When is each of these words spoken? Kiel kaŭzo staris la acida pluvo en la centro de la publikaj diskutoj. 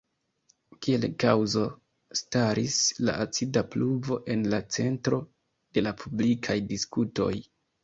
Kiel 0.85 1.03
kaŭzo 1.23 1.65
staris 2.21 2.79
la 3.09 3.15
acida 3.27 3.63
pluvo 3.75 4.19
en 4.37 4.49
la 4.55 4.63
centro 4.79 5.23
de 5.79 5.87
la 5.87 5.97
publikaj 6.03 6.59
diskutoj. 6.75 7.33